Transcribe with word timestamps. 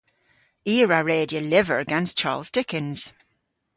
I 0.71 0.75
a 0.83 0.85
wra 0.85 0.99
redya 1.09 1.41
lyver 1.51 1.81
gans 1.89 2.11
Charles 2.19 2.49
Dickens. 2.55 2.99